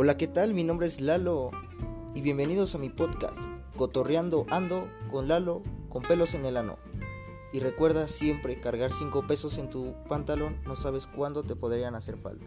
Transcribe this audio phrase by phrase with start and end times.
[0.00, 0.54] Hola, ¿qué tal?
[0.54, 1.50] Mi nombre es Lalo
[2.14, 3.40] y bienvenidos a mi podcast,
[3.74, 6.78] Cotorreando Ando con Lalo con pelos en el ano.
[7.52, 12.16] Y recuerda siempre cargar 5 pesos en tu pantalón, no sabes cuándo te podrían hacer
[12.16, 12.46] falta.